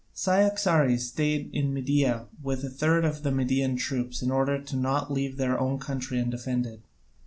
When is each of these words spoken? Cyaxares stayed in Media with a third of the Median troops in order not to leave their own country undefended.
Cyaxares 0.15 1.05
stayed 1.09 1.51
in 1.53 1.75
Media 1.75 2.25
with 2.41 2.63
a 2.63 2.71
third 2.71 3.05
of 3.05 3.21
the 3.21 3.29
Median 3.31 3.75
troops 3.75 4.23
in 4.23 4.31
order 4.31 4.63
not 4.73 5.07
to 5.09 5.13
leave 5.13 5.37
their 5.37 5.59
own 5.59 5.77
country 5.77 6.19
undefended. 6.19 6.81